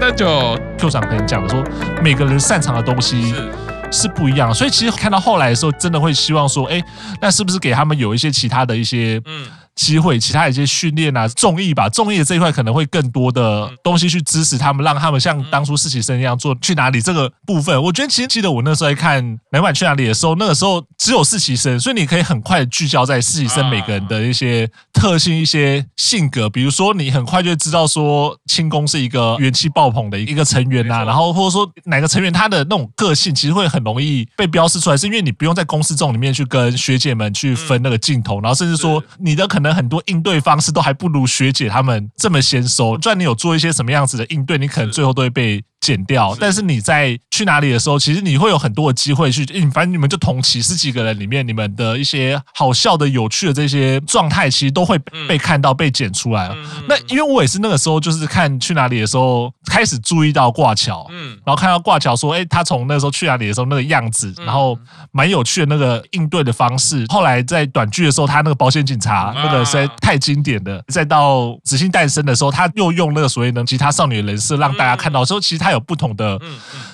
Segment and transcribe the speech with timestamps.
[0.00, 1.62] 新 Star 单九 Q 长跟你讲的说，
[2.02, 3.52] 每个人擅长的东西是
[3.92, 6.82] 是不一样，所以其实看到后来的时候，真的会希望说，哎，
[7.20, 9.46] 那是不是给他们有一些其他的一些嗯。
[9.74, 17.82] 机会，其他一些训练啊，综艺吧，综艺的这一块可能会更多的东西去支持他们，让他们像当初实习生一样做去哪里这个部分。
[17.82, 26.50] 我觉得其实记得我那时候在看《南版去哪里》的时候，那个时候只有实习生，所以你可以很快聚焦在实习生每个人的一些特性、一些性格。
[26.50, 40.58] 比如说，你很快就知道说轻工是一个元气爆棚的一个成员呐，然后或者说哪个成员他的那种个性其实会很容易被标示出来，是因为你不用在公司这种里面去跟学姐们去分那个镜头，然后甚至说你的可可能很多应对方。
[40.60, 45.64] 式都还不如学姐他们这么先收，就算你有做一些什么样子的应对，你可能最后都会被。
[45.80, 56.54] 剪掉，但是你在去哪里的时候，其实你会有很多的机会去，反正你们就同期十几个人里面，你们的一些好笑的、有趣的这些状态，其实都会被看到、被剪出来。
[56.86, 64.78] 那因为我也是那个时候，就是看去哪里的时候，开始注意到挂桥，嗯，然后看到挂桥说，哎，他从那时候去哪里的时候那个样子，然后
[65.12, 67.06] 蛮有趣的那个应对的方式。
[67.08, 70.82] 后来在短剧的时候，他那个保险警察那个实在太经典了。
[70.88, 75.69] 再到《紫星诞生》的时候，他又用那个所谓能吉他少女的人设，让大家看到说，其实他。
[75.72, 76.40] 有不同的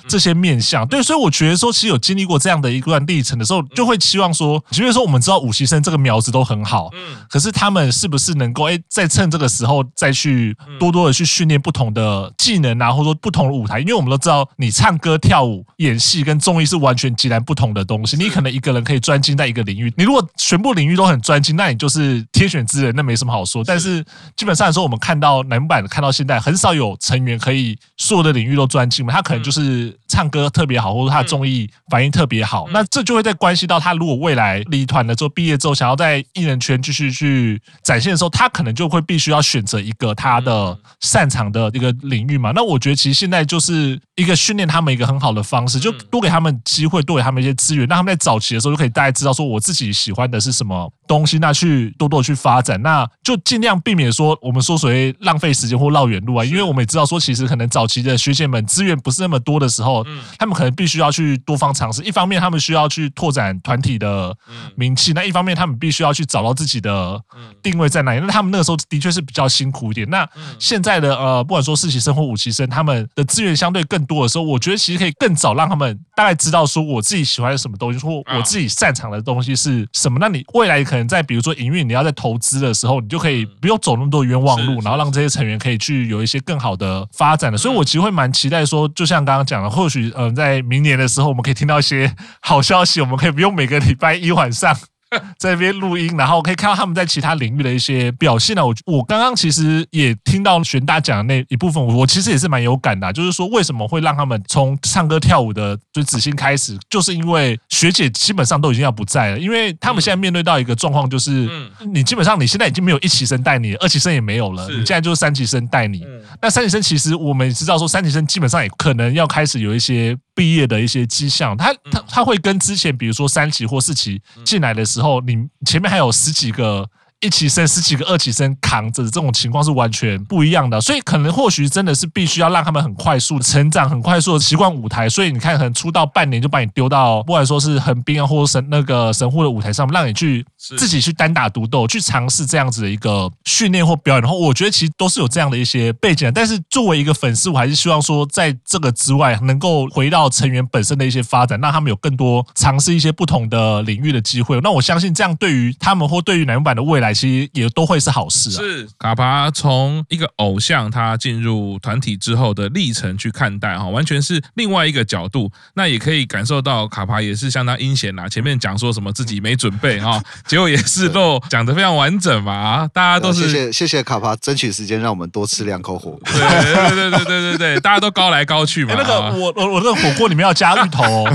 [0.07, 13.79] 这些面相，对，所以我觉得说，其实有经历过这样的一段历程的时候，就会期望说，即便说我们知道武习生这个苗子都很好，嗯，可是他们是不是能够哎，再趁这个时候再去多多的去训练不同的技能啊，或者说不同的舞台？
[13.79, 18.17] 因为我们都知道，你唱歌、跳舞、演戏跟综艺是完全截然不同的东西。
[18.17, 23.63] 你可能一个人可以专精在一个领域，你如果全部领域都很专精，那你就是天选之人，那没什么好说。
[23.63, 24.05] 但是
[24.35, 29.13] 基本上来说，我们看到男版看到现在，很少有成员可以所有的领域都专精嘛。
[29.13, 42.51] 他可能就是唱歌特别好，或者他的综艺反应特别好，那这就会在关系到他如果未来离团了之后，毕业之后想要在艺人圈继续去展现的时候，他可能就会必须要选择一个他的擅长的一个领域嘛。
[42.53, 58.97] 那我觉得其实现在就是一个训练他们一个很好的方式，就多给他们机会，多给他们一些资源，让他们在早期的时候就可以大概知道说我自己喜欢的是什么东西，那去多多去发展，那就尽量避免说我们说所谓浪费时间或绕远路啊，因为我们也知道说其实可能早期的学姐们资源。
[58.97, 60.03] 不是那么多的时候，
[60.39, 62.01] 他们可能必须要去多方尝试。
[62.03, 64.35] 一方面，他们需要去拓展团体的
[64.75, 67.21] 名气；那一方面，他们必须要去找到自己的
[67.61, 68.19] 定位在哪里。
[68.19, 70.09] 那他们那个时候的确是比较辛苦一点。
[70.09, 70.27] 那
[70.59, 80.17] 现在的呃，不管说实习生或五期生，他们的资源相对更多的时候，我觉得其实可以更早让他们大概知道说我自己喜欢什么东西，或我自己擅长的东西是什么。
[80.19, 87.57] 那你未来可能在比如说营运，你要在投资的时候，你就可以不用走那么多冤枉路，然后让这些成员可以去有一些更好的发展的。
[87.57, 88.87] 所以我其实会蛮期待说。
[88.95, 93.01] 就像刚刚讲的，或许嗯，在明年的时候，我们可以听到一些好消息。
[93.01, 94.75] 我们可以不用每个礼拜一晚上。
[95.37, 98.65] 在那边录音，然后可以看到他们在其他领域的一些表现呢。
[98.65, 103.11] 我我刚刚其实也听到玄大讲的那一部分，我其实也是蛮有感的。
[103.13, 111.49] 就是说，为什么会让他们从唱歌跳舞的就子欣开始，就是因为学姐基本上都已经要不在了，因为他们现在面对到一个状况，就是
[111.93, 116.05] 你基本上你现在已经没有一期生带你，二期生也没有了，你现在就是三期生带你。
[116.41, 120.17] 那三期生其实我们也知道说，三期生基本上也可能要开始有一些。
[120.37, 126.87] 毕业的一些迹象，他他他会跟之前，比如说三期或四期进来的时候，你前面还有十几个。
[127.19, 135.09] 一起生十几个二起生扛着这种情况是完全不一样的，所以可能或许真的是必须要让他们很快速的成长，很快速的习惯舞台。
[135.09, 144.21] 所以你看，可能出道半年就把你丢到，不管说是横滨啊，或者神那个神户的舞台上，让你去自己去单打独斗，去尝试这样子的一个训练或表演。
[144.21, 146.31] 然后我觉得其实都是有这样的一些背景的。
[146.31, 154.59] 但是作为一个粉丝，我还是希望说，在这个之外，能够回到成员本身的一些发展，让他们有更多尝试一些不同的领域的机会。
[154.61, 157.06] 那我相信这样对于他们或对于乃木坂的未来。
[157.13, 158.59] 其实也都会是好事啊。
[158.61, 165.51] 是卡巴从一个偶像他进入团体之后的历程去看待哈，完全是另外一个角度。
[165.75, 168.27] 那也可以感受到卡巴也是相当阴险啦。
[168.27, 172.89] 前面讲说什么自己没准备哈， 结果也是都讲得非常完整嘛啊！
[172.93, 176.21] 大家都是谢谢谢谢卡巴争取时间让我们多吃两口火 锅。
[176.25, 178.93] 对对对对对对对， 大家都高来高去嘛。
[178.97, 181.33] 那个我我我那个火锅里面要加芋头哦，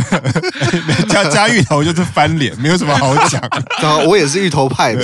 [1.09, 3.41] 加加芋头就是翻脸，没有什么好讲。
[3.43, 5.03] 啊，我也是芋头派的，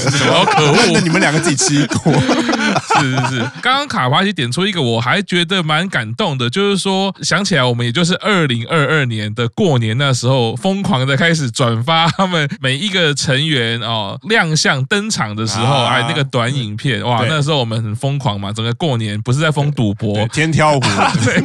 [0.59, 0.91] 可恶？
[0.95, 2.13] 那你们两个自己吃一口。
[2.13, 3.39] 是是是。
[3.63, 20.81] 刚刚卡巴西点出一个，我还觉得蛮感动的，就是说想起来，我们也就是二零二二年的过年那时候，疯狂的开始转发他们每一个成员哦亮相登场的时候，哎那个短影片，哇，那时候我们很疯狂嘛，整个过年不是在疯赌博，天挑五，
[21.25, 21.43] 对，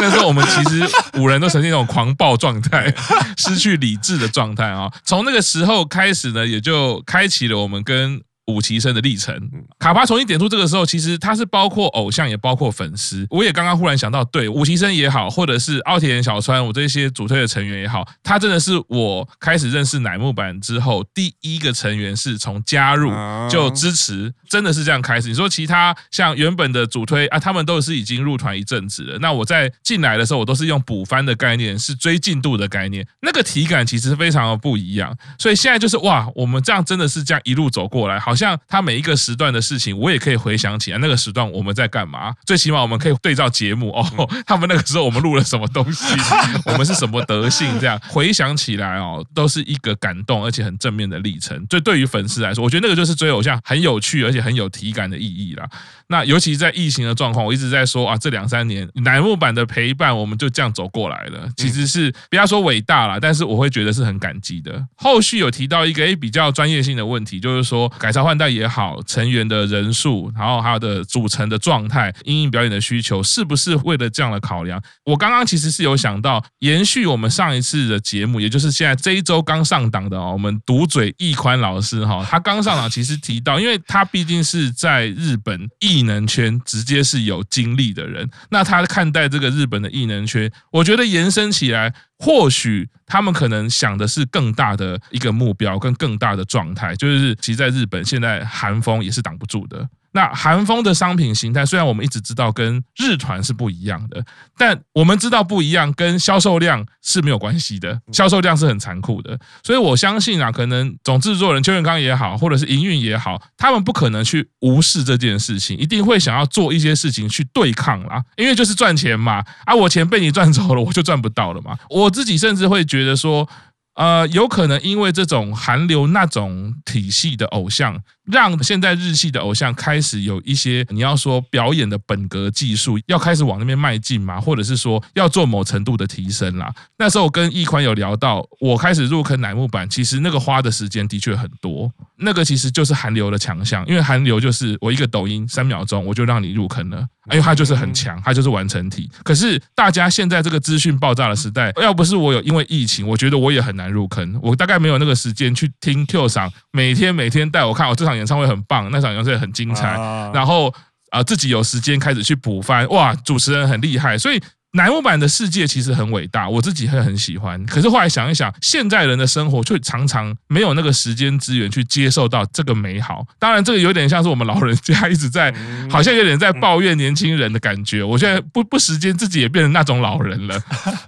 [0.00, 0.84] 那时候我们其实
[1.18, 2.92] 五人都呈现一种狂暴状态，
[3.36, 4.90] 失去理智的状态啊。
[5.04, 8.13] 从那个时候开始呢，也就开启了我们跟
[8.46, 9.34] 五崎生的历程。
[9.78, 13.26] 卡巴重新点出这个时候，其实他是包括偶像，也包括粉丝。
[13.30, 23.10] 我也刚刚忽然想到，对五崎生也好，或者是奥田小川，我这些主推的成员也好，他真的是我开始认识乃木坂之后第一个成员，是从加入
[23.50, 25.28] 就支持，真的是这样开始。
[25.28, 29.18] 你说其他像原本的主推啊，他们都是已经入团一阵子了。
[29.18, 35.16] 那我在进来的时候，我都是用补番的概念，是追进度的概念，那个体感其实非常的不一样。
[35.38, 42.34] 所以现在就是哇，我们这样真的是这样一路走过来，好好像他每一个时段的事情，我也可以回想起来那个时段我们在干嘛。
[42.44, 44.04] 最起码我们可以对照节目哦，
[44.44, 46.04] 他们那个时候我们录了什么东西，
[46.66, 51.56] 我们是什么德性，这样回想起来哦，都是一个感动而且很正面的历程。
[51.70, 55.68] 所以对于粉丝来说，我觉得那个就是追偶像很有趣而且很有体感的意义啦。
[56.08, 61.48] 那尤其在疫情的状况，我一直在说啊，这两三年乃木坂的陪伴，我们就这样走过来了。
[61.56, 64.84] 其实是不要说伟大啦，但是我会觉得是很感激的。
[64.96, 74.82] 后续有提到一个诶比较专业性的问题，就是说改造换代也好，成员的人数，然后还有的组成的状态，因应表演的需求，是不是为了这样的考量？
[75.04, 91.94] 我刚刚其实是有想到延续我们上一次的节目，也就是现在这一周刚上档的哦，我们读嘴易宽老师哈，他刚上档其实提到，因为他毕竟是在日本艺能圈直接是有经历的人，那他看待这个日本的艺能圈，我觉得延伸起来。
[92.18, 99.88] 或许他们可能想的是更大的一个目标，跟更大的状态，就是其实在日本现在寒风也是挡不住的。
[100.14, 104.24] 那韩风的商品形态，虽然我们一直知道跟日团是不一样的，
[104.56, 109.36] 但我们知道不一样跟销售量是没有关系的，销售量是很残酷的。
[109.64, 121.76] 所以我相信啊，可能总制作人邱元康也好，或者是营运也好，他们不可能去无视这件事情，一定会想要做一些事情去对抗啦，因为就是赚钱嘛，啊，我钱被你赚走了，我就赚不到了嘛。
[121.90, 123.48] 我自己甚至会觉得说。
[123.94, 136.74] 呃，有可能因为这种韩流那种体系的偶像，让现在日系的偶像开始有一些你要说表演的本格技术，要开始往那边迈进嘛，或者是说要做某程度的提升啦。
[136.98, 141.92] 那时候我跟易宽有聊到，我开始入坑乃木坂，其实那个花的时间的确很多。
[142.24, 146.98] 那个其实就是韩流的强项，因为韩流就是我一个抖音三秒钟我就让你入坑了，
[147.30, 149.10] 因为它就是很强，它就是完成体。
[149.22, 154.38] 可是大家现在这个资讯爆炸的时代，要不是我有因为疫情，我觉得我也很难入坑。
[154.42, 159.90] 我大概没有那个时间去听 Q 赏每天每天带我看，我这场演唱会很棒，那场演唱会很精彩，
[160.32, 160.74] 然后
[161.10, 164.42] 啊自己有时间开始去补番，哇，主持人很厉害，所以。
[164.74, 167.64] 乃木坂的世界其实很伟大，我自己会很喜欢。
[167.64, 173.24] 可是后来想一想，现在人的生活却常常没有那个时间资源去接受到这个美好。
[173.38, 175.54] 当然，这个有点像是我们老人家一直在，
[175.88, 178.02] 好像有点在抱怨年轻人的感觉。
[178.02, 180.60] 我现在不不时间自己也变成那种老人了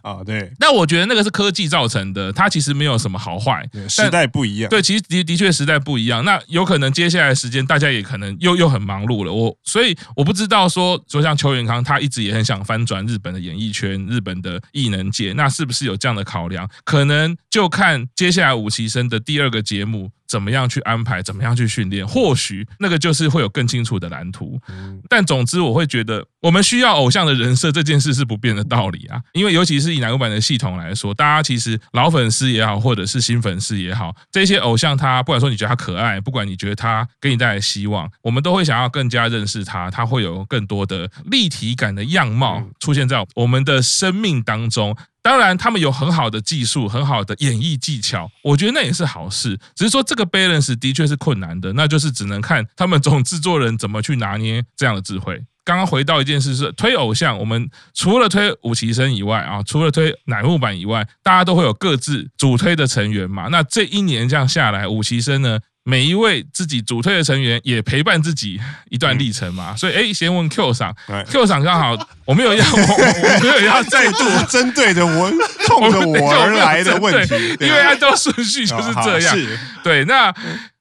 [0.02, 0.18] 啊。
[0.24, 3.68] 对，但我觉得那个是科技造成的，它其实没有什么好坏。
[3.88, 4.70] 时代不一样。
[4.70, 6.24] 对，其实的的确时代不一样。
[6.24, 9.32] 那有可能接下来的时间大家也可能又又很忙碌了。
[9.32, 16.68] 我所以我不知道说，就像邱元康，他一直也很想翻转日本的演一圈，日本的艺能界，那是不是有这样的考量？
[16.84, 20.10] 可能就看接下来五期生的第二个节目。
[20.26, 21.22] 怎么样去安排？
[21.22, 22.06] 怎么样去训练？
[22.06, 24.60] 或许那个就是会有更清楚的蓝图。
[25.08, 29.20] 但总之，我会觉得我们需要偶像的人设这件事是不变的道理啊。
[29.32, 39.90] 因为尤其是以乃木坂的系统来说，大家其实老粉丝也好，或者是新粉丝也好，这些偶像他不管说你觉得他可爱，不管你觉得他给你带来希望，我们都会想要更加认识他。
[39.90, 44.96] 他会有更多的立体感的样貌出现在我们的生命当中。
[45.26, 49.58] 当然，他们有很好的技术，很好的演绎技巧，我觉得那也是好事。
[49.74, 55.42] 只是说这个 balance 的确是困难的，那就是只能看他们总制作人怎么去拿捏这样的智慧。
[55.64, 63.48] 刚刚回到一件事是推偶像，我们除了推五期生以外啊，除了推乃木坂以外，大家都会有各自主推的成员嘛。
[63.48, 65.58] 那这一年这样下来，五期生呢？
[65.88, 70.92] 每一位自己主推的成员也陪伴自己一段历程嘛，所以哎，先问 Q 赏
[71.30, 74.18] ，Q 赏刚好我没有要， 我我没有要再度
[74.50, 75.30] 针对着我
[75.64, 79.36] 冲着我而来的问题， 因为按照顺序就是这样。
[79.84, 80.34] 对，那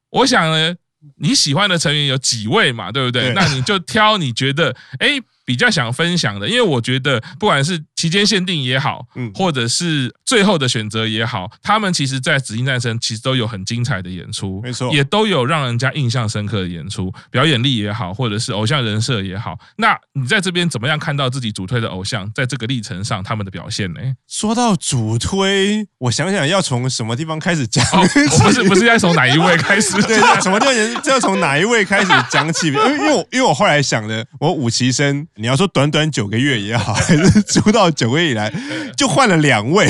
[0.10, 0.74] 我想呢，
[1.20, 2.92] 你喜欢的成员有几位嘛？
[2.92, 3.32] 对不对？
[3.36, 7.82] 那你就挑你觉得哎比较想分享的，因为我觉得不管是。
[7.96, 19.58] 期间限定也好，嗯，或者是最后的选择也好，他们其实，在紫禁战神其实都有很精彩的演出，没错，也都有让人家印象深刻的演出，表演力也好，或者是偶像人设也好。
[19.78, 24.00] 那你在这边怎么样看到自己主推的偶像在这个历程上他们的表现呢？
[24.28, 27.84] 说到主推，我想想要从什么地方开始讲？
[27.94, 28.06] 哦、
[28.44, 30.00] 不是不是要从哪一位开始？
[30.04, 30.72] 对，什么叫
[31.12, 32.68] 要从哪一位开始讲起？
[32.68, 37.92] 因为因为我因为我后来想的，我五期生，你要说短短九个月也好，还是出道。
[37.92, 38.52] 九个月以来
[38.96, 39.86] 就换了两位，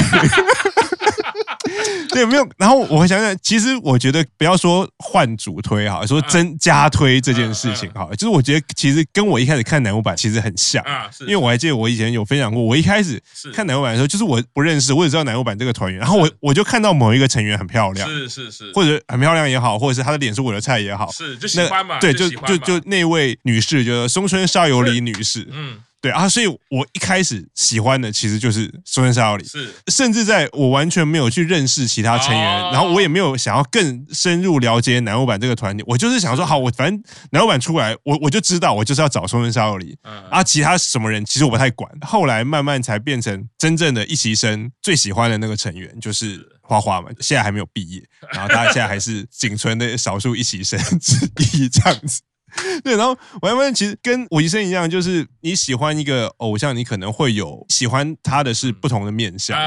[2.16, 2.48] 对，没有。
[2.58, 13.22] 然后我会想想，其实我觉得不要说换主推哈，说增加推这件事情哈，就是我觉得其实跟我一开始看乃木坂其实很像啊，因为我还记得我以前有分享过，我一开始
[13.54, 25.80] 看乃木坂的时候，就是我不认识，我只知道乃木坂这个团员，然后我我就看到某一个成员很漂亮，是是是，或者很漂亮也好，或者是她的脸是我的菜也好，是就喜欢嘛，对，就就就那位女士，就是松村沙友里女士，嗯。
[26.02, 39.98] 对啊，所以我一开始喜欢的其实就是松村沙友里，是，甚至在我完全没有去认识其他成员，然后我也没有想要更深入了解南欧版这个团体，我就是想说，好，我反正南欧版出来，我我就知道，我就是要找松村沙友里，
[40.30, 41.92] 啊，其他什么人其实我不太管。
[42.02, 51.26] 后来慢慢才变成真正的一期生最喜欢的那个成员，就是花花嘛，现在还没有毕业，然后他现在还是仅存的少数一期生之
[51.58, 52.22] 一，这样子。
[52.84, 59.58] 对，然后我发现其实跟我医生一样，就是你喜欢一个偶像，你可能会有喜欢他的是不同的面相。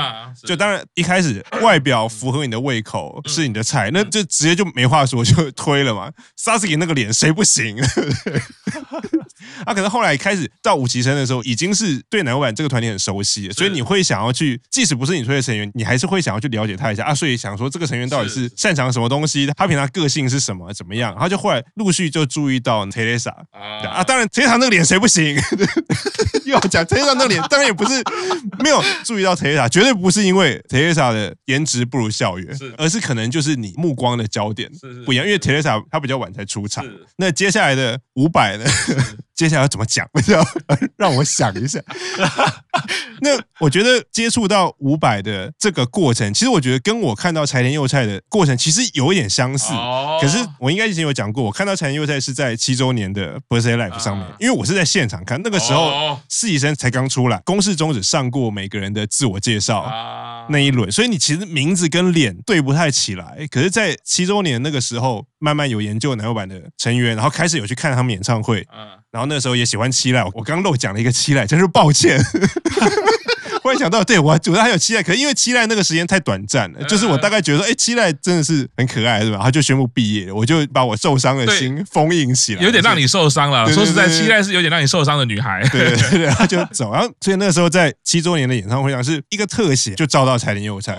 [0.44, 6.10] 就当然一开始外表符合你的胃口是你的菜，那就直接就没话说就推了嘛。
[6.38, 7.76] Sasuke 那个脸谁不行？
[9.64, 17.14] 啊可能后来开始到五期生的时候，已经是对乃木坂这个团体很熟悉，所以你会想要去，即使不是你推的成员，你还是会想要去了解他一下啊。
[17.14, 21.12] 所以想说这个成员到底是擅长什么东西，他平常个性是什么，怎么样？
[21.12, 22.77] 然后就后来陆续就注意到。
[22.90, 25.36] 特蕾莎啊，当然 Teresa 那个脸谁不行？
[26.44, 28.02] 又要讲 Teresa 那个脸，当然也不是
[28.60, 34.70] 没有注意到 Teresa，，绝对不是因为 Teresa 的颜值不如校园，是而是可能就是你目光的焦点
[35.04, 35.24] 不一样。
[35.26, 36.84] 因为 Teresa 她比较晚才出场，
[37.16, 38.64] 那接下来的五百呢？
[39.34, 40.08] 接下来要怎么讲？
[40.12, 40.44] 不知道，
[40.96, 41.80] 让我想一下。
[43.20, 43.30] 那
[43.60, 49.72] 我觉得接触到五百的这个过程，其实我觉得跟我看到柴田佑菜的过程其实有一点相似。
[49.72, 59.84] 哦可是我应该以前有讲过，我看到柴田佑菜是在七周年的 Birthday Live 上面，因为我是在现场看，那个时候四期生才刚出来，公式中只上过每个人的自我介绍
[60.50, 63.46] 那一轮，所以你其实名字跟脸对不太起来。
[63.50, 70.30] 可是，在七周年那个时候，慢慢有研究男友版的成员，然后开始有去看他们演唱会，嗯然后那时候也喜欢七濑。
[70.34, 72.20] 我刚漏讲了一个七濑，真是抱歉。
[73.62, 79.40] 忽然想到，对，我主要还有期待，可是因为期待那个时间太短暂了，就是我大概觉得说，哎，期待真的是很可爱，是吧？
[79.42, 83.70] 他就宣布毕业了，我就把我受伤的心封印起来，有点让你受伤了。
[83.72, 85.66] 说实在，期待是有点让你受伤的女孩。
[85.70, 86.92] 对对对，他就走。
[86.92, 90.96] 然后所以那个时候在七周年的演唱会上，是一个特写，就照到柴田佑菜。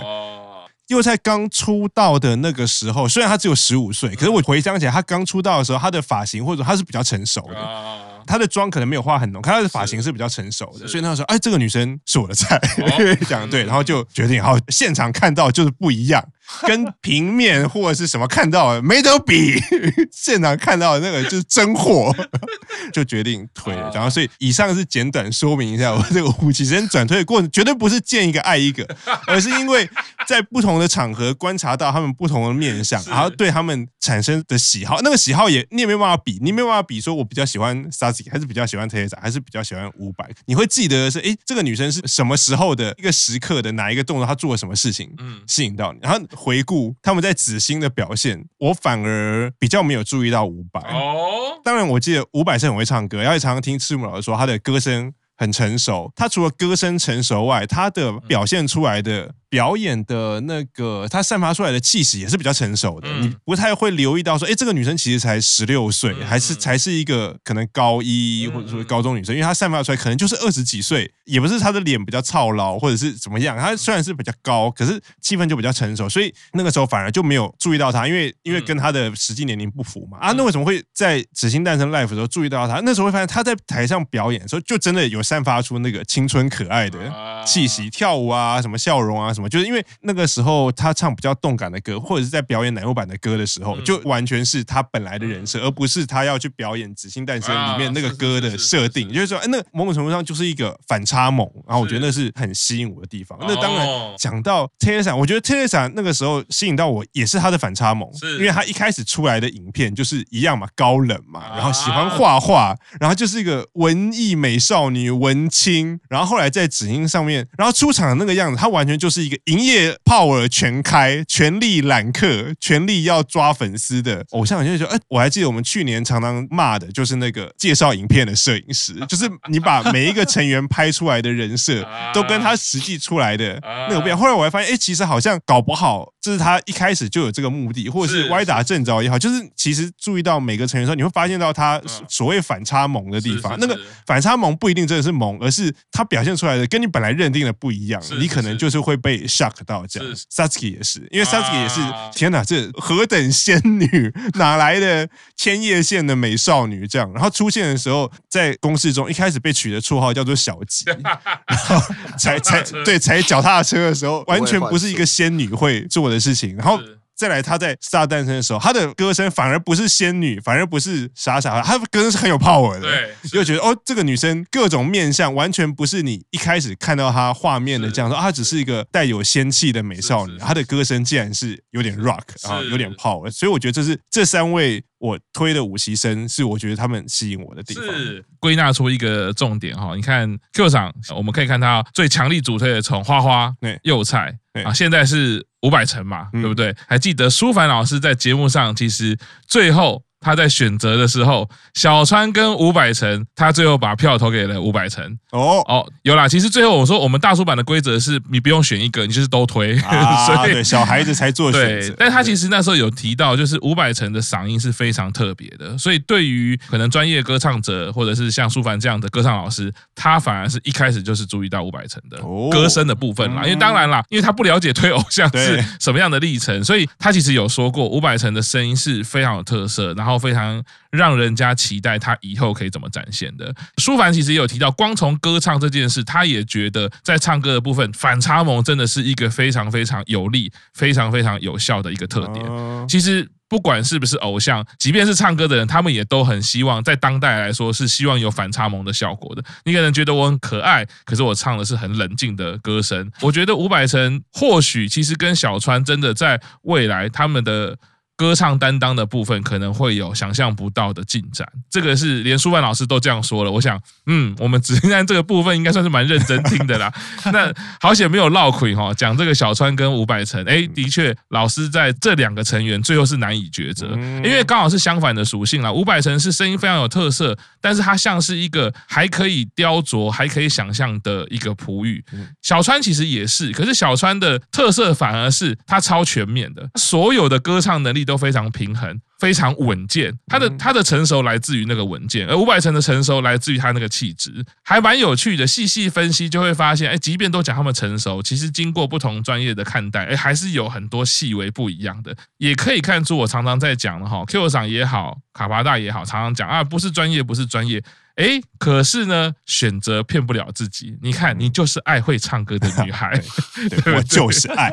[0.90, 8.10] 又在刚出道的那个时候，虽然他只有十五岁，可是我回想起来，他刚出道的时候，他的发型或者他是比较成熟的。
[8.28, 12.62] 她的妆可能没有化很浓，可她的发型是比较成熟的，所以那时候，哎，这个女生是我的菜，
[13.28, 16.24] 讲对，然后就决定，然后，现场看到就是不一样。
[16.66, 19.60] 跟平面或者是什么看到没得比，
[20.12, 22.14] 现场看到的那个就是真货，
[22.92, 23.92] 就决定推了。
[23.94, 28.88] 然后，所以以上是简短说明一下我这个五期生转推的过程，绝对不是见一个爱一个，
[29.28, 29.88] 而是因为
[30.28, 35.00] 在不同的场合观察到他们不同的面相，然后对他们产生的喜好。
[35.02, 40.28] 那个喜好也你也没办法比，你没办法比说，我比较喜欢 Sasuke 还是比较喜欢 Teresa，还是比较喜欢伍佰。
[40.46, 46.20] 你会记得的是，哎，这个女生是什么时候的一个时刻的哪一个动作，她做了什么事情，嗯，吸引到你，然后。
[46.42, 50.80] 回顾他们在紫星的表现，我反而比较没有注意到伍佰。
[50.80, 56.12] 哦，当然我记得伍佰是很会唱歌，然后也常常听赤木老师说他的歌声很成熟。
[56.16, 59.36] 他除了歌声成熟外，他的表现出来的。
[59.50, 80.20] 表演的那个，她散发出来的气息也是比较成熟的，嗯、你不太会留意到说，哎，这个女生其实才十六岁，嗯、还是才是一个可能高一或者说高中女生，因为她散发出来可能就是二十几岁，也不是她的脸比较操劳或者是怎么样，她虽然是比较高，可是气氛就比较成熟，所以那个时候反而就没有注意到她，因为因为跟她的实际年龄不符嘛。
[80.20, 82.82] 啊，那为什么会在《紫星诞生 Life》的时候注意到她？
[82.86, 87.00] 那时候会发现她在台上表演的时候，就真的有散发出那个青春可爱的
[87.48, 89.34] 气息，跳舞啊，什么笑容啊。
[89.40, 99.12] 什么，就是因为那个时候他唱比较动感的歌，或者是在表演奶油版的歌的时候，就完全是他本来的人设，而不是他要去表演《紫星诞生》里面那个歌的设定。
[99.12, 103.38] 就是说，哎，那某种程度上就是一个反差萌，然后我觉得那是很吸引我的地方。
[103.42, 119.98] 那当然讲到 Teresa，我觉得 Teresa 那个时候吸引到我也是他的反差萌，因为他一开始出来的影片就是一样嘛，高冷嘛，然后喜欢画画，然后就是一个文艺美少女文青，然后后来在紫星上面，然后出场的那个样子，他完全就是一个营业。
[120.04, 134.18] power 全开，全力揽客，全力要抓粉丝的偶像，就说：“哎，我还记得我们去年常常骂的，就是那个介绍影片的摄影师，就是你把每一个成员拍出来的人设，都跟他实际出来的那个不一样。
[134.18, 143.56] 后来我还发现，哎，其实好像搞不好这是他一开始就有这个目的，或者是歪打正着也好，就是其实注意到每个成员的时候，你会发现到他所谓反差萌的地方。
[143.60, 150.16] 那个反差萌不一定真的是萌，而是他表现出来的跟你本来认定的不一样，你可能就是会被 shock 到这样。
[150.34, 151.82] Satsuki 也是，因为 Satsuki 也是，
[152.14, 155.08] 天哪，这何等仙女，哪来的
[155.38, 157.12] 千叶县的美少女这样？
[157.14, 160.86] 然后出现的时候，在公式中一开始被取的绰号叫做小吉，
[161.48, 161.78] 然后
[162.18, 166.80] 踩踩对踩脚踏车的时候，完全不是一个仙女会做的事情，然后。
[167.20, 172.80] 再来，他在 Star 诞生的时候，他的歌声反而不是仙女，反而不是傻傻的，他的歌声是很有 power 的。
[172.80, 187.84] 对，就觉得哦，这个女生各种面相完全不是你一开始看到她画面的这样说，她只是一个带有仙气的美少女，她的歌声竟然是有点 rock 啊，有点 power，所以我觉得这是这三位我推的五期生，是我觉得他们吸引我的地方。
[187.84, 195.46] 是归纳出一个重点哈，你看 Q 场，我们可以看到最强力主推的从花花、幼菜啊，现在是。
[195.62, 196.74] 五百层嘛，对不对？
[196.88, 200.02] 还记得舒凡老师在节目上，其实最后。
[200.20, 205.18] 他在选择的时候，小川跟五百城，他最后把票投给了五百城。
[205.32, 206.28] 哦哦，有啦。
[206.28, 209.80] 其实最后我说，我们大叔版的规则是你不用选一个，你就是都推。
[209.80, 211.88] 啊， 所以对小孩子才做选择。
[211.88, 222.18] 对，但他其实那时候有提到，就是五百城的嗓音是非常特别的，所以对于可能专业歌唱者或者是像舒凡这样的歌唱老师，他反而是一开始就是注意到五百城的
[222.52, 223.44] 歌声的部分嘛。
[223.46, 230.09] 因为当然啦，因为他不了解推偶像是什么样的历程，所以他其实有说过，五百城的声音是非常有特色，然后。
[230.10, 233.54] 然后非常让人家期待他以后可以怎么展现的。
[233.78, 242.44] 舒凡其实也有提到，光从歌唱这件事，他也觉得在唱歌的部分，反差萌真的是一个非常非常有力、非常非常有效的一个特点。
[242.88, 249.44] 其实不管是不是偶像，即便是唱歌的人，他们也都很希望在当代来说是希望有反差萌的效果的。
[249.66, 253.12] 你可能觉得我很可爱，可是我唱的是很冷静的歌声。
[253.22, 257.78] 我觉得伍佰城或许其实跟小川真的在未来他们的。
[258.20, 263.50] 歌唱担当的部分可能会有想象不到的进展，这个是连舒曼老师都这样说了。
[263.50, 266.94] 我想，嗯，我们只在这个部分应该算是蛮认真听的啦。
[267.32, 273.88] 那好险没有落亏哈，讲这个小川跟伍佰城，哎，的确，老师在这两个成员最后是难以抉择，
[274.22, 275.72] 因为刚好是相反的属性啦。
[275.72, 282.04] 伍佰城是声音非常有特色，但是他像是一个还可以雕琢、还可以想象的一个璞玉。
[282.42, 288.09] 小川其实也是，可是小川的特色反而是他超全面的，所有的歌唱能力。
[288.10, 290.12] 都非常平衡，非常稳健。
[290.28, 295.46] 他的他的成熟来自于那个稳健，而伍佰城的成熟来自于他那个气质，还蛮有趣的。
[295.46, 302.16] 细细分析就会发现，哎，即便都讲他们成熟，其实经过不同专业的看待，哎，还是有很多细微不一样的。
[302.38, 307.84] 也可以看出，我常常在讲的哈，Q 赏也好，卡巴大也好，常常讲啊，不是专业，不是专业。
[308.16, 310.98] 哎，可是呢，选择骗不了自己。
[311.02, 313.18] 你看，你就是爱会唱歌的女孩，
[313.70, 314.72] 对对我就是爱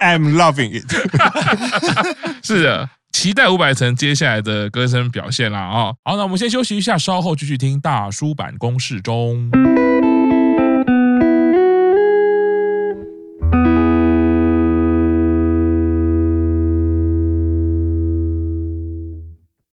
[0.00, 0.92] ，I'm loving it。
[2.44, 9.52] 是的，期待伍佰城接下来的歌声表现啦啊、好，那我们先休息一下，稍后继续听大叔版公式中。